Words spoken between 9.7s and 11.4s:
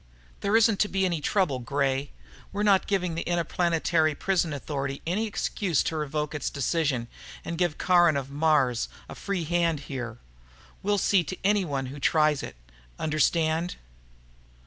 here. We'll see to